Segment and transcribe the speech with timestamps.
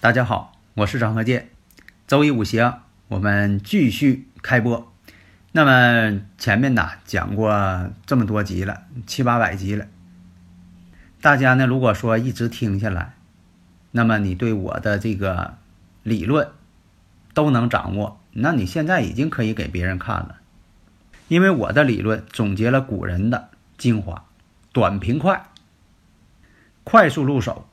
[0.00, 1.48] 大家好，我是张和建。
[2.06, 4.92] 周一五行，我们继续开播。
[5.50, 9.88] 那么前面呢讲过这么多集了，七八百集了。
[11.20, 13.16] 大家呢如果说一直听下来，
[13.90, 15.58] 那么你对我的这个
[16.04, 16.48] 理论
[17.34, 20.36] 都能掌握，那你现在已经可以给别人看了。
[21.26, 24.26] 因为我的理论总结了古人的精华，
[24.72, 25.48] 短平快，
[26.84, 27.68] 快速入手。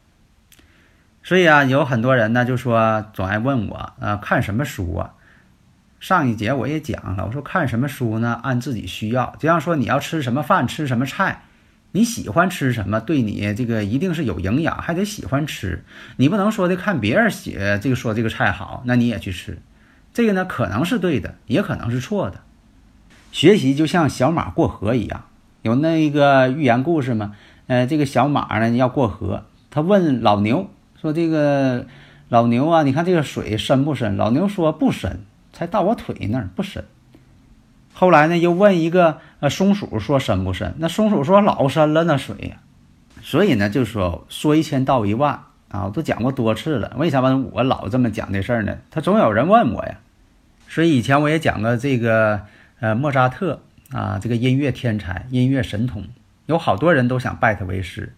[1.26, 5.14] 所以啊，有很多人呢就说总爱问我啊，看什么书啊？
[6.00, 8.40] 上一节我也讲了，我说看什么书呢？
[8.44, 11.42] 按自己需要，就像说你要吃什么饭，吃什么菜，
[11.94, 15.84] 你喜欢吃什么，对你这个一定是有营养，还得喜欢吃。
[16.18, 19.58] 你不能说的看别人写这个说这个菜好，那你也去吃，
[20.14, 22.42] 这个呢可能是对的，也可能是错的。
[23.32, 25.26] 学习就像小马过河一样，
[25.64, 27.36] 有那一个寓言故事吗？
[27.66, 30.70] 呃，这个小马呢要过河，他问老牛。
[31.06, 31.86] 说这个
[32.30, 34.18] 老牛啊，你看这个水深不深？
[34.18, 35.20] 老牛说不深，
[35.54, 36.84] 才到我腿那儿，不深。
[37.94, 40.74] 后来呢，又问一个呃松鼠，说深不深？
[40.80, 42.56] 那松鼠说老深了，那水。
[43.22, 46.96] 所以呢，就说说一千道一万啊，我都讲过多次了。
[46.98, 48.76] 为什么我老这么讲这事儿呢？
[48.90, 50.00] 他总有人问我呀。
[50.68, 52.42] 所以以前我也讲过这个
[52.80, 56.06] 呃莫扎特啊，这个音乐天才、音乐神童，
[56.48, 58.16] 有好多人都想拜他为师。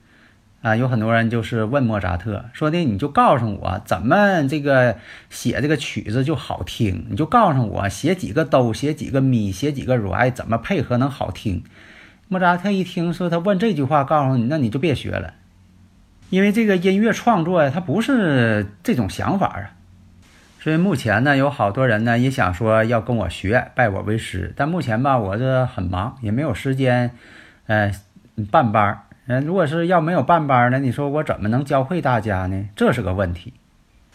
[0.62, 4.98] 啊，有很多人就是问莫扎特说的，你就告诉我怎么这个
[5.30, 11.64] 写这个曲子就好听，你就告诉我写几个哆，写几个咪，写几个来，怎么配合能好听。
[12.28, 15.36] 莫扎特一听说他问这句话，告诉你，那你就别学了，
[16.32, 19.72] 因为这个音乐创作呀，它不是这种想法啊。
[20.60, 27.12] 所以目前呢，有好多人呢也想说要跟我学，拜我为师，但目前吧，我这很忙，也没有时间，
[27.68, 27.92] 呃，
[28.52, 29.04] 办班儿。
[29.30, 30.80] 嗯，如果是要没有办班呢？
[30.80, 32.70] 你说我怎么能教会大家呢？
[32.78, 33.52] 这是个问题。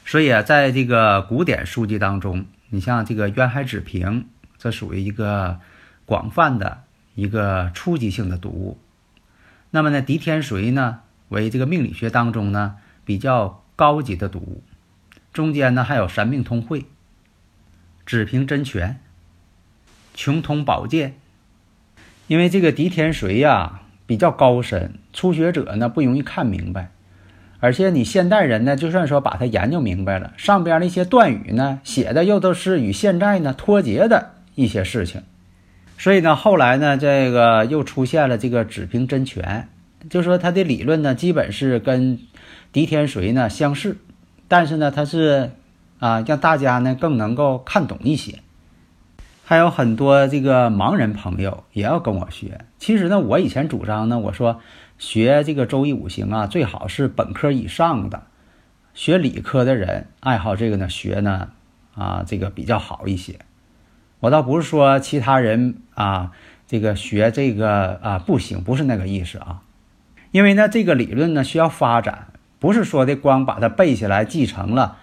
[0.07, 4.23] 所以啊，在这个古典书籍当中，你像这个《渊海子平》，
[4.57, 5.61] 这属于一个
[6.07, 6.85] 广泛的
[7.15, 8.79] 一个初级性的读物。
[9.71, 14.63] 那么呢，《狄天髓》呢，为这个命理学当中呢比较高级的读物。
[15.35, 16.81] 中间呢还有《神命通会》、
[18.07, 18.81] 《子平真诠》、
[20.15, 21.11] 《穷通宝鉴》。
[22.29, 23.81] 因为这个《狄天髓》呀。
[24.07, 26.91] 比较高深，初学者呢不容易看明白，
[27.61, 35.23] 而且你现代人呢，就算说把它研究明白了，上边那些断语呢写的又都是与现在呢脱节的一些事情，
[35.97, 39.65] 所以呢后来呢这个又出现了这个子平真诠，
[40.11, 42.19] 就说他的理论呢基本是跟
[42.73, 43.97] 狄天髓呢相似，
[44.49, 45.53] 但是呢他是
[46.01, 48.41] 啊让大家呢更能够看懂一些。
[49.45, 52.65] 还有很多这个盲人朋友也要跟我学。
[52.79, 54.61] 其实呢，我以前主张呢，我说
[54.99, 58.23] 学这个周易五行啊，最好是本科以上的。
[58.95, 61.49] 学理科的人爱好这个呢，学呢
[61.95, 63.41] 啊，这个比较好一些。
[64.21, 66.31] 我倒不是说其他人啊，
[66.67, 69.63] 这个学这个啊不行，不是那个意思啊。
[70.31, 72.29] 因为呢，这个理论呢需要发展，
[72.61, 74.99] 不是说的光把它背下来继承了，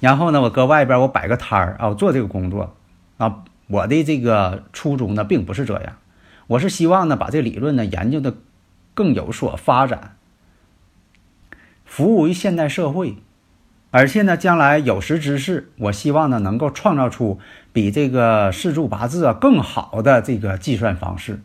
[0.00, 2.74] 然后呢，我搁外边我摆个摊儿啊，我做这个工作。
[3.18, 5.98] 啊，我的这个初衷呢，并不是这样，
[6.46, 8.34] 我是希望呢，把这理论呢研究的
[8.94, 10.16] 更有所发展，
[11.84, 13.16] 服务于现代社会，
[13.90, 17.40] 而且呢，将来有识之士，我希望呢，能够创造出
[17.72, 21.40] 比这个四柱八字啊更好的这个计算方式，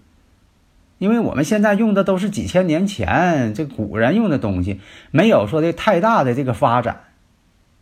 [1.00, 4.80] 因为我们现在用的都是几千年前这古人用的东西，
[5.10, 7.06] 没有说的太大的这个发展，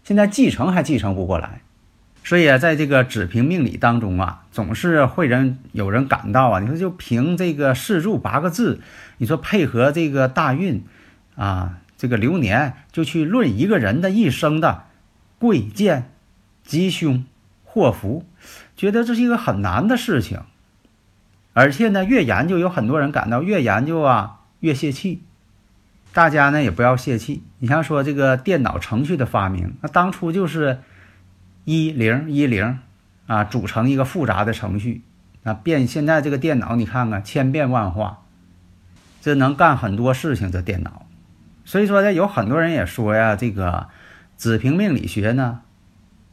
[0.03, 1.61] 现在继承还继承不过来。
[2.23, 8.79] 所以啊，在这个子平命理当中啊，总是会人有人感到啊，你说就凭这个四柱八个字，
[9.17, 10.83] 你说配合这个大运
[11.35, 14.83] 啊，这个流年，就去论一个人的一生的
[15.39, 16.11] 贵贱、
[16.63, 17.25] 吉凶、
[17.63, 18.23] 祸福，
[18.77, 20.41] 觉得这是一个很难的事情。
[21.53, 25.23] 而且呢，越研究，有很多人感到越研究啊越泄气。
[26.13, 27.41] 大家呢也不要泄气。
[27.57, 30.81] 你像说这个电脑程序的发明，那当初就是。
[31.65, 32.79] 一零一零，
[33.27, 35.03] 啊组成一个复杂的程序
[35.43, 38.23] 啊，变现在这个电脑你看看千变万化，
[39.21, 40.51] 这能干很多事情。
[40.51, 41.05] 这电脑，
[41.65, 43.89] 所以说呢，有很多人也说呀，这个
[44.35, 45.61] 子平命理学呢，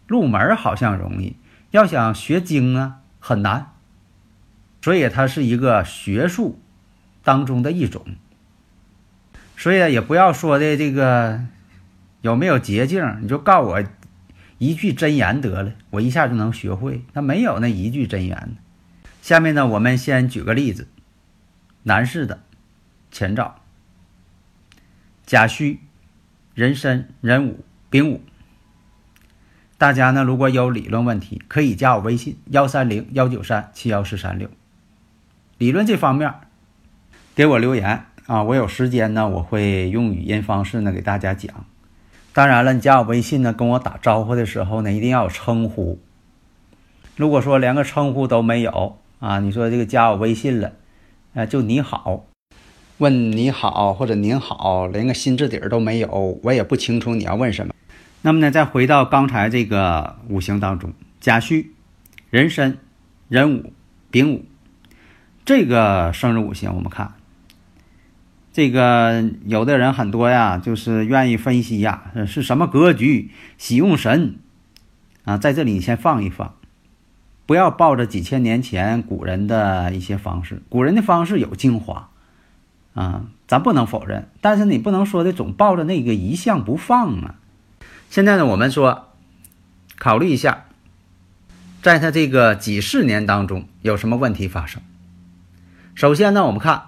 [0.07, 1.37] 入门好像容易，
[1.71, 3.73] 要想学精啊很难。
[4.81, 6.61] 所以它是一个学术
[7.25, 8.07] 当中的一种。
[9.57, 11.41] 所以也不要说的这个
[12.21, 13.83] 有没有捷径，你就告我
[14.59, 17.03] 一句真言得了，我一下就能学会。
[17.13, 18.57] 那没有那一句真言。
[19.23, 20.89] 下面呢，我们先举个例子：
[21.85, 22.41] 男士的
[23.11, 23.61] 前兆，
[25.25, 25.81] 甲戌、
[26.55, 28.21] 壬申、壬午、丙午。
[29.77, 34.51] 大家呢，如果有理论问题，可以加我微信：幺三零幺九三七幺四三六。
[35.57, 36.35] 理论这方面，
[37.37, 38.07] 给我留言。
[38.27, 41.65] 啊，我有时间呢，我会用语音方式呢给大家讲。
[42.39, 45.99] 当然了，你加我微信呢，跟我打招呼的时候呢，一定要有称呼。
[47.17, 50.71] 如果说连个称呼都没有啊，你说这个加我微信了，
[51.35, 52.27] 呃，就你好，
[52.99, 57.75] 问你好或者您好，连个心字底儿都没有，我也不清楚你要问什么。
[58.23, 61.73] 那么呢，再回到刚才这个五行当中，甲戌、
[62.31, 62.79] 壬申、
[63.27, 63.73] 壬午、
[64.13, 64.45] 丙午
[65.45, 67.15] 这个生日五行，我们看。
[68.59, 73.31] 这个有的人很多呀，就是愿意分析呀，是什么格局？
[73.57, 74.35] 喜用神
[75.23, 76.57] 啊，在这里先放一放，
[77.47, 82.11] 不要抱着几千年前古人的一些方式，古人的方式有精华
[82.95, 84.29] 啊，咱不能否认。
[84.41, 87.37] 但是你不能说的总抱着那个一项不放啊。
[88.11, 89.11] 现在呢，我们说
[89.99, 90.65] 考虑一下，
[91.81, 94.83] 在他这个几十年当中有什么问题发生？
[95.95, 96.83] 首先呢，我们看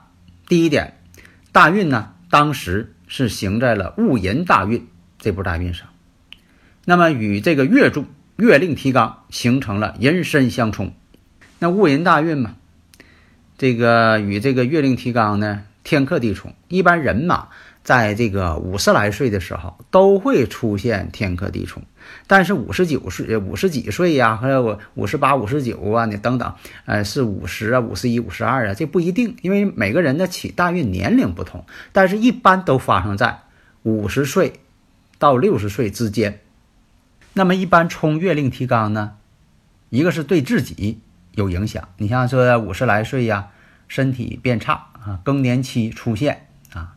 [0.49, 0.97] 第一点。
[1.53, 4.87] 大运呢，当时是行在了戊寅大运
[5.19, 5.89] 这部大运上，
[6.85, 8.07] 那么与这个月柱
[8.37, 10.93] 月令提纲形成了寅申相冲。
[11.59, 12.57] 那戊寅大运嘛，
[13.59, 16.55] 这个与这个月令提纲呢，天克地冲。
[16.69, 17.49] 一般人嘛。
[17.83, 21.83] 在这个五十来岁的时候，都会出现天克地冲，
[22.27, 26.55] 但是五十九岁、五十几岁呀，还有我五十八、五十九啊，你等等，
[26.87, 33.41] 呃，是五十啊、五十一、五十二啊，这不一定，因为每个人的起大运年龄不同，但是一般都发生在
[33.83, 34.61] 五十岁
[35.19, 36.41] 到六十岁之间。
[37.33, 39.13] 那么一般冲月令提纲呢，
[39.89, 41.01] 一个是对自己
[41.33, 43.49] 有影响，你像说五十来岁呀，
[43.89, 46.97] 身体变差啊，更年期出现啊。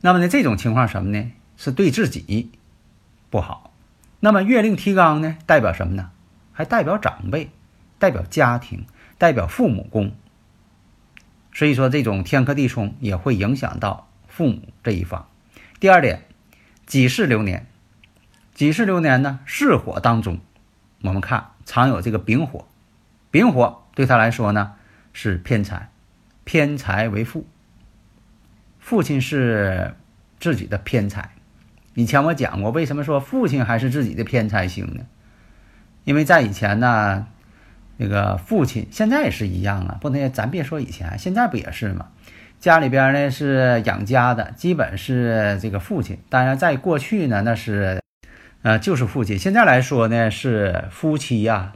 [0.00, 1.30] 那么呢，这种情况什么呢？
[1.56, 2.50] 是对自己
[3.28, 3.69] 不好。
[4.20, 6.10] 那么月令提纲呢，代表什么呢？
[6.52, 7.50] 还代表长辈，
[7.98, 8.84] 代表家庭，
[9.16, 10.12] 代表父母宫。
[11.52, 15.26] 所以说，这种天克地冲也会影响到父母这一方。
[15.80, 16.26] 第二点，
[16.86, 17.66] 己巳流年，
[18.54, 20.38] 己巳流年呢，巳火当中，
[21.02, 22.66] 我们看常有这个丙火，
[23.30, 24.74] 丙火对他来说呢
[25.12, 25.90] 是偏财，
[26.44, 27.46] 偏财为父。
[28.78, 29.94] 父亲是
[30.38, 31.30] 自己的偏财，
[31.94, 35.04] 以前我讲过，为什么说父亲还是自己的偏财星呢？
[36.04, 37.26] 因为在以前呢，
[37.96, 42.08] 那个父亲现在也是一样啊，不能咱别说以前，现在不也是吗？
[42.58, 46.18] 家里边呢是养家的，基本是这个父亲。
[46.28, 48.00] 当然，在过去呢，那是
[48.62, 49.38] 呃就是父亲。
[49.38, 51.72] 现在来说呢，是夫妻呀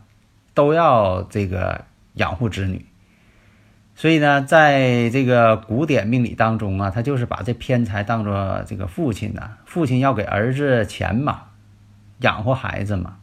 [0.52, 2.84] 都要这个养护子女。
[3.96, 11.42] 所以呢，在这个古典命理当中啊，他就是把这偏财当做这个父亲呢，父亲要给儿子钱嘛，
[12.18, 13.18] 养活孩子嘛。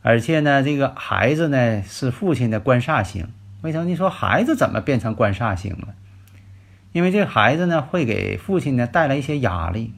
[0.00, 3.28] 而且呢，这个孩子呢是父亲的官煞星。
[3.62, 3.84] 为什么？
[3.84, 5.88] 你说孩子怎么变成官煞星了？
[6.92, 9.92] 因为这孩子呢会给父亲呢带来一些压力。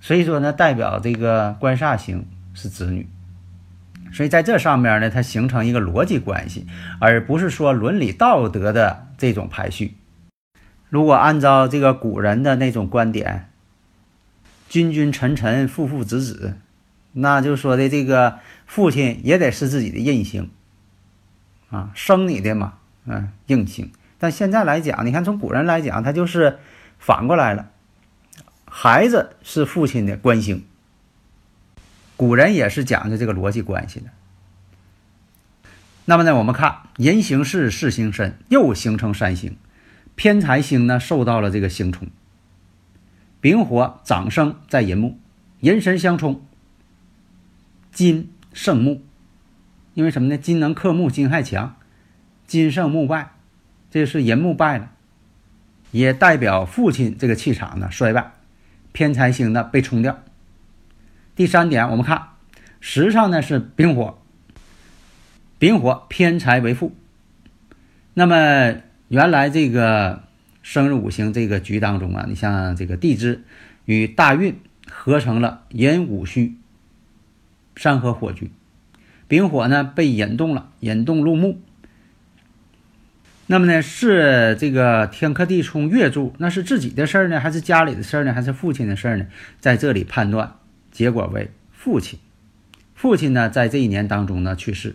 [0.00, 2.24] 所以说呢，代表这个官煞星
[2.54, 3.06] 是子女。
[4.12, 6.66] 所以在这上面呢，它形成一个逻辑关系，
[7.00, 9.96] 而不是说伦理道德的这种排序。
[10.90, 13.48] 如果按照这个古人的那种观点，
[14.68, 16.58] 君君臣臣父父子子，
[17.12, 20.50] 那就说的这个父亲也得是自己的印星
[21.70, 22.74] 啊，生你的嘛，
[23.06, 23.90] 嗯，印星。
[24.18, 26.58] 但现在来讲，你看从古人来讲，他就是
[26.98, 27.70] 反过来了，
[28.66, 30.64] 孩子是父亲的官星。
[32.22, 34.06] 古人也是讲究这个逻辑关系的。
[36.04, 39.56] 那么呢，我们看人行事，事行身，又形成三星，
[40.14, 42.06] 偏财星呢受到了这个星冲。
[43.40, 45.18] 丙火长生在寅木，
[45.58, 46.46] 寅申相冲，
[47.90, 49.02] 金胜木。
[49.94, 50.38] 因为什么呢？
[50.38, 51.74] 金能克木，金害强，
[52.46, 53.32] 金胜木败，
[53.90, 54.92] 这是寅木败了，
[55.90, 58.30] 也代表父亲这个气场呢衰败，
[58.92, 60.22] 偏财星呢被冲掉。
[61.34, 62.28] 第三点，我们看
[62.80, 64.18] 时上呢是丙火，
[65.58, 66.94] 丙火偏财为富。
[68.14, 68.74] 那么
[69.08, 70.24] 原来这个
[70.62, 73.42] 生日五行这个局当中啊，你像这个地支
[73.86, 74.60] 与大运
[74.90, 76.58] 合成了寅午戌
[77.76, 78.50] 三合火局，
[79.26, 81.58] 丙火呢被引动了，引动入木。
[83.46, 89.26] 那么呢，是这个天克地冲月柱，那是自己的事儿呢，还是家里的事儿呢，还是父亲的事儿呢？
[89.60, 90.56] 在这里判断，
[90.92, 92.20] 结果为父亲。
[92.94, 94.94] 父亲呢，在这一年当中呢去世。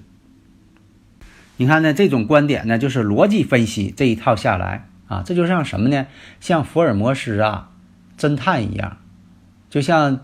[1.58, 6.08] 你看呢，这种观点呢，就是逻辑分析这一套下来啊，这就像什么呢？
[6.40, 7.72] 像福尔摩斯啊，
[8.18, 8.98] 侦探一样，
[9.70, 10.22] 就像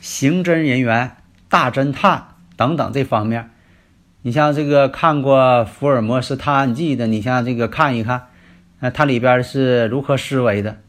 [0.00, 1.16] 刑侦人员、
[1.48, 3.50] 大侦探等等这方面。
[4.22, 8.26] 你像这个看过《福尔摩斯探案记》的，你像这个看一看，
[8.80, 10.80] 那它里边是如何思维的，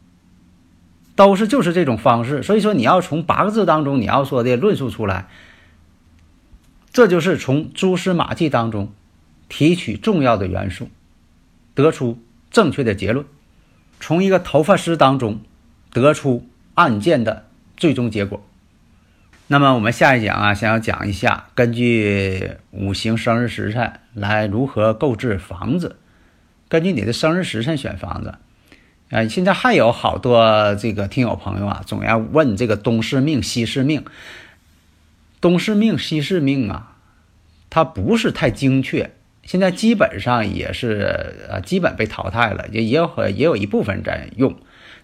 [1.20, 2.42] 都是就是这种方式。
[2.42, 5.28] 所以说，你要从八个字当中，你要说的论述出来。
[6.94, 8.90] 这就是从蛛丝马迹当中
[9.50, 10.88] 提取重要的元素，
[11.74, 12.18] 得出
[12.50, 13.26] 正确的结论；
[14.00, 15.42] 从一个头发丝当中
[15.92, 17.44] 得出案件的
[17.76, 18.42] 最终结果。
[19.48, 25.96] 那么我们下一讲啊，想要讲一下根据五行生日时辰来如何购置房子，
[26.70, 28.36] 根据你的生日时辰选房子。
[29.10, 34.04] 呃，现在还有好多这个听友朋友啊，总要问这个东市命、西市命。
[35.40, 36.96] 东市命、西市命啊，
[37.70, 39.10] 它不是太精确，
[39.42, 44.54] 现在基本上也是呃，基本被淘汰了，也也有也有一部分在用。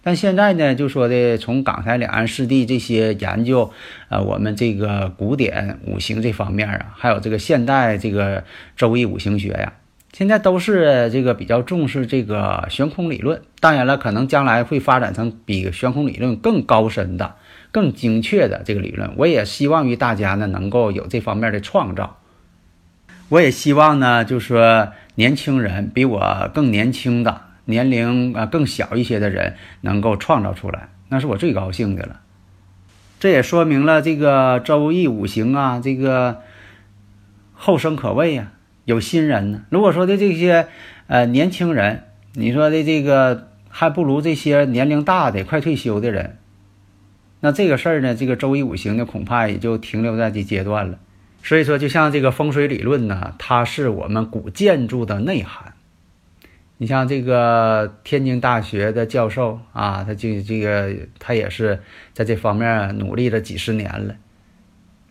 [0.02, 3.72] 但现在呢，就说的从港台两岸四地这些研究，
[4.08, 8.44] 呃，我们这个古典五行这方面啊，还有这个现代这个
[8.76, 9.72] 周易五行学呀，
[10.12, 13.42] 现在都是这个比较重视这个悬空理论。
[13.60, 17.36] 当然了，可能将来会发展成比悬空理论更高深的。
[17.72, 22.16] 更精确的这个理论，我也希望于大家呢能够有这方面的创造。
[23.28, 32.20] 我也希望呢，就是说年轻人比我更年轻的年龄啊更小一些的人能够创造出来，那是我最高兴的了。
[33.20, 36.40] 这也说明了这个周易五行啊，这个
[37.52, 38.52] 后生可畏呀，
[38.86, 39.66] 有新人呢。
[39.68, 40.68] 如果说的这些
[41.08, 46.38] 呃年轻人，你说的这个还不如这些年龄大的快退休的人。
[47.40, 50.98] 那这个事儿呢，这个周易五行呢，恐怕也就停留在这阶段了。
[51.42, 55.74] 所以说，就像这个风水理论呢，它是我们古建筑的内涵。
[56.78, 61.80] 你像这个天津大学的教授啊，他这这个他也是
[62.12, 64.16] 在这方面努力了几十年了。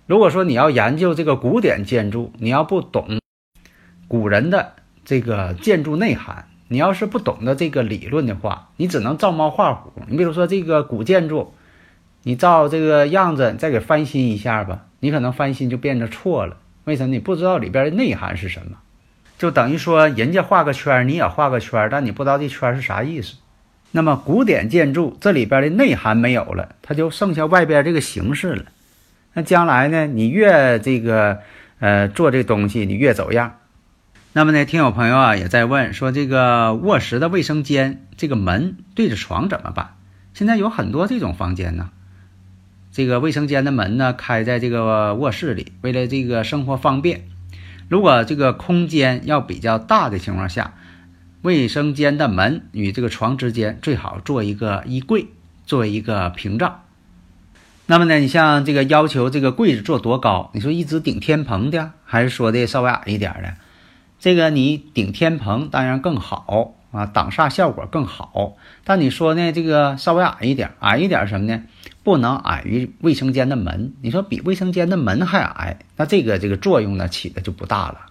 [0.07, 3.19] 如果说你要研究这个古典建筑，你要不懂
[4.07, 9.91] 古人的这个建筑内涵，你要是不懂得这个理论的话，你只能照猫画虎。
[10.07, 11.53] 你比如说这个古建筑。
[12.27, 16.57] 你照这个样子再给翻新一下吧，你可能翻新就变得错了。
[16.85, 17.13] 为什么？
[17.13, 18.77] 你不知道里边的内涵是什么，
[19.37, 23.35] 就等于说人家画个圈，你也画个圈，但你不知道这圈是啥意思。
[23.91, 28.65] 那么古典建筑这里边的内涵没有了，它就剩下外边这个形式了。
[29.33, 30.07] 那将来呢？
[30.07, 31.37] 你越这个
[31.79, 33.57] 呃做这东西，你越走样。
[34.37, 39.95] 那么呢，听友朋友啊也在问说，这个卧室的卫生间这个门对着床怎么办？
[40.33, 41.89] 现在有很多这种房间呢。
[42.91, 47.29] 这个卫生间的门呢，开在这个卧室里，为了这个生活方便。
[47.87, 50.73] 如果这个空间要比较大的情况下，
[51.41, 55.27] 卫生间的门与这个床之间最好做一个衣柜，
[55.65, 56.81] 作为一个屏障。
[57.85, 60.51] 那么呢，你像这个要求这个柜子做多高？
[60.53, 63.53] 你说一直顶天棚的，还是说的稍微矮一点的？
[64.25, 68.57] 这个你顶天棚当然更好啊，挡煞效果更好。
[68.83, 71.61] 但你说呢，这个稍微矮一点，矮一点什么呢？
[72.03, 78.07] 不能矮于卫生间的门，你说比卫生间的门还矮，那这个这个作用呢起的就不大了。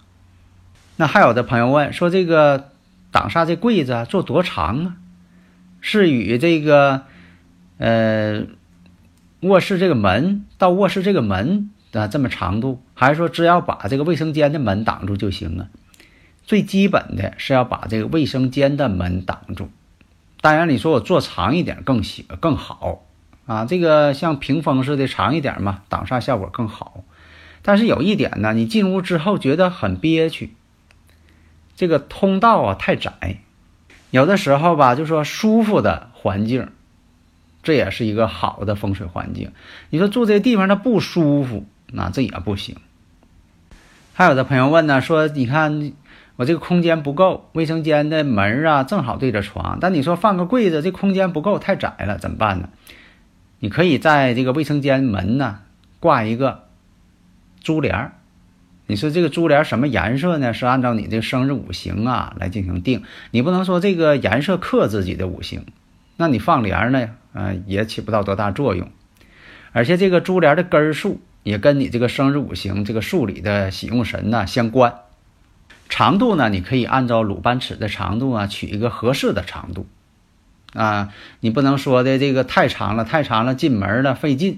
[0.95, 2.69] 那还有的朋友问说，这个
[3.11, 4.95] 挡煞这柜子做多长啊？
[5.81, 7.01] 是与这个
[7.77, 8.43] 呃
[9.41, 15.67] 卧室这个门到卧室这个门啊这么长度，还是说只要把这个卫生间的门挡住就行啊？
[16.45, 19.69] 最基本的是要把这个卫生间的门挡住。
[20.41, 23.03] 当然，你说我做长一点更喜更好。
[23.47, 27.03] 啊，这个像屏风似的长一点嘛，挡煞效果更好。
[27.61, 30.53] 但是有一点呢，你进屋之后觉得很憋屈，
[31.75, 33.39] 这个通道啊太窄。
[34.11, 36.69] 有的时候吧，就说舒服的环境，
[37.63, 39.51] 这也是一个好的风水环境。
[39.89, 42.77] 你说住这地方它不舒服，那这也不行。
[44.13, 45.91] 还有的朋友问呢，说你看
[46.37, 52.69] 我这个空间不够，卫生间的门啊正好对着床，但你说放个柜子，这空间不够，太窄了，怎么办呢？
[53.59, 55.59] 你可以在这个卫生间门呢
[56.01, 56.65] 挂一个
[57.63, 58.11] 珠帘儿，
[58.85, 60.53] 你说这个珠帘什么颜色呢？
[60.53, 63.03] 是按照你这个生日五行啊来进行定。
[63.31, 65.65] 你不能说这个颜色克自己的五行，
[66.17, 68.89] 那你放帘呢，呃，也起不到多大作用。
[69.71, 74.95] 而且这个珠帘的根数也跟你这个生日五行这个数里的喜用神呢相关。
[75.89, 79.87] 长度呢，你可以按照鲁班尺的长度啊，取一个合适的长度。
[80.73, 84.55] 啊，你不能说的这个太长了，太长了进门了费劲；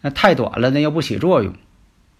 [0.00, 1.52] 那太短了呢又不起作用。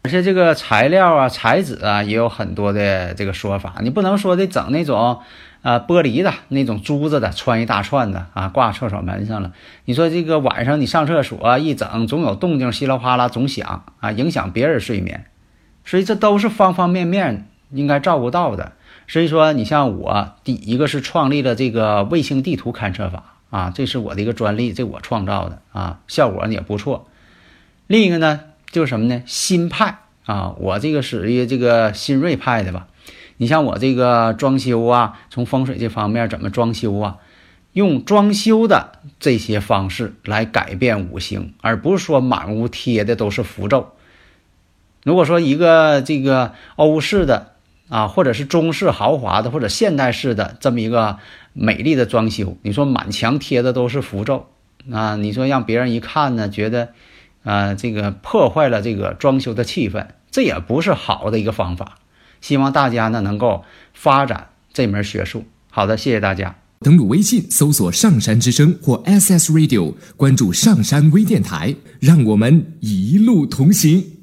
[0.02, 5.21] 而且这个材料啊、材质啊也有很多的这个说法，你不能说的整那种
[5.62, 9.52] 啊玻璃的那种珠子的穿一大串的啊挂厕所门上了。
[9.85, 15.26] 你说这个晚上你上厕所一整总有动静，稀里哗啦总响啊，影响别人睡眠。
[15.85, 18.72] 所以这都是方方面面应该照顾到的。
[19.08, 27.08] 所以说，你像我第一个是创立了这个卫星地图勘测法啊，这是我的一个专利，这我创造的啊，效果也不错。
[27.88, 28.38] 另一个呢，
[28.70, 29.24] 就是什么呢？
[29.26, 32.86] 新派啊，我这个属于这个新锐派的吧。
[33.36, 37.16] 你像我这个装修啊，从风水这方面怎么装修啊？
[37.72, 43.90] 用装修的这些方式来改变五行，而不是说满屋贴的都是符咒。
[45.02, 47.48] 如果说一个这个欧式的。
[47.90, 51.18] 啊，或者是中式豪华的，或者现代式的这么一个
[51.52, 54.47] 美丽的装修，你说满墙贴的都是符咒，
[54.90, 56.90] 啊，你说让别人一看呢，觉得，
[57.42, 61.99] 啊，这个破坏了这个装修的气氛，这也不是好的一个方法。
[62.40, 65.44] 希望大家呢能够发展这门学术。
[65.70, 66.56] 好的，谢谢大家。
[66.80, 74.19] 登录微信搜索“上山之声”或 SS Radio，关注上山微电台，让我们一路同行。